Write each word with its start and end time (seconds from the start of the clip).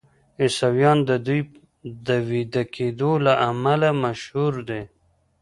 عیسویان 0.41 0.97
د 1.09 1.11
دوی 1.27 1.41
د 2.07 2.09
ویده 2.29 2.63
کیدو 2.75 3.11
له 3.25 3.33
امله 3.49 3.89
مشهور 4.03 4.53
دي. 4.69 4.83